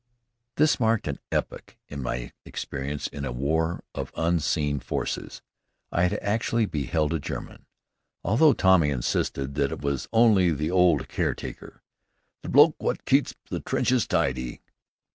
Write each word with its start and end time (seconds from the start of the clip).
This 0.55 0.79
marked 0.79 1.07
an 1.07 1.19
epoch 1.31 1.77
in 1.87 2.01
my 2.01 2.31
experience 2.43 3.05
in 3.05 3.23
a 3.23 3.31
war 3.31 3.83
of 3.93 4.11
unseen 4.17 4.79
forces. 4.79 5.43
I 5.91 6.01
had 6.01 6.17
actually 6.23 6.65
beheld 6.65 7.13
a 7.13 7.19
German, 7.19 7.67
although 8.23 8.53
Tommy 8.53 8.89
insisted 8.89 9.53
that 9.53 9.71
it 9.71 9.81
was 9.83 10.09
only 10.11 10.49
the 10.49 10.71
old 10.71 11.07
caretaker, 11.07 11.83
"the 12.41 12.49
bloke 12.49 12.81
wot 12.81 13.05
keeps 13.05 13.35
the 13.51 13.59
trenches 13.59 14.07
tidy." 14.07 14.63